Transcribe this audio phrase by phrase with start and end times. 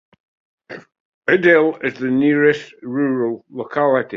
[1.29, 4.09] Idel is the nearest rural locality.